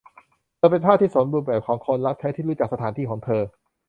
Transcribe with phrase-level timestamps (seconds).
[0.57, 3.41] เธอเป็นภาพที่สมบูรณ์แบบของคนรับใช้ที่รู้จักสถานที่ของเธอ